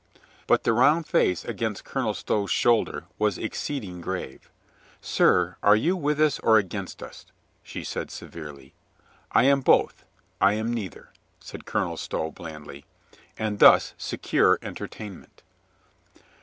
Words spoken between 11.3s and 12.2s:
said Colonel